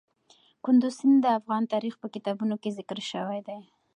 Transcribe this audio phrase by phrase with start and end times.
[0.63, 3.59] کندز سیند د افغان تاریخ په کتابونو کې ذکر شوی دي.